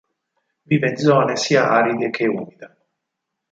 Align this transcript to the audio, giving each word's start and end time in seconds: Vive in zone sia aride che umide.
Vive 0.63 0.87
in 0.89 0.95
zone 0.97 1.35
sia 1.37 1.69
aride 1.69 2.09
che 2.09 2.25
umide. 2.25 2.77